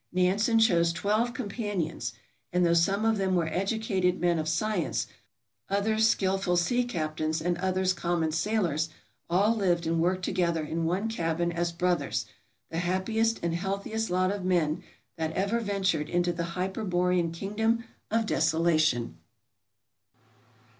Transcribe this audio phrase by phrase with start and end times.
[0.11, 2.13] Nansen chose twelve companions,
[2.51, 5.05] and though some of them were educated men of science,
[5.69, 8.89] others skilful sea captains, and others common sailors,
[9.29, 12.25] all lived and worked together in one cabin as brothers—
[12.71, 14.81] the happiest and healthiest lot of men
[15.17, 19.19] that ever ventured into the hyperborean kingdom of desolation.